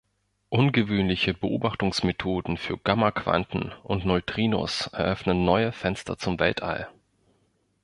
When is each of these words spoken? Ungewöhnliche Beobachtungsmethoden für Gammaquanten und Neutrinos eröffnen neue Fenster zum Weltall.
Ungewöhnliche 0.49 1.35
Beobachtungsmethoden 1.35 2.57
für 2.57 2.75
Gammaquanten 2.79 3.71
und 3.83 4.03
Neutrinos 4.03 4.87
eröffnen 4.93 5.45
neue 5.45 5.71
Fenster 5.71 6.17
zum 6.17 6.39
Weltall. 6.39 6.89